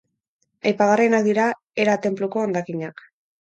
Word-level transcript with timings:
Aipagarriak 0.71 1.27
dira 1.27 1.45
Hera 1.83 1.99
tenpluko 2.07 2.43
hondakinak. 2.47 3.07